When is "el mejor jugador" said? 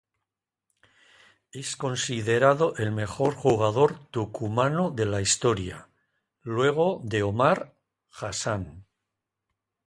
2.77-3.99